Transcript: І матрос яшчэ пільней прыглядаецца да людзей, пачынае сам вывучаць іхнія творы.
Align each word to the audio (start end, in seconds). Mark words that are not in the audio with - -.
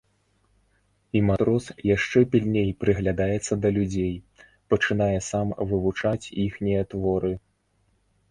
І 1.17 1.19
матрос 1.25 1.65
яшчэ 1.95 2.19
пільней 2.35 2.69
прыглядаецца 2.85 3.53
да 3.65 3.69
людзей, 3.77 4.09
пачынае 4.75 5.19
сам 5.29 5.47
вывучаць 5.73 6.31
іхнія 6.45 6.81
творы. 6.95 7.33